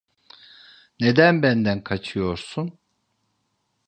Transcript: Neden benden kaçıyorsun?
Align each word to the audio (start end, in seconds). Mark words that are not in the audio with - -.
Neden 0.99 1.41
benden 1.43 1.81
kaçıyorsun? 1.83 2.79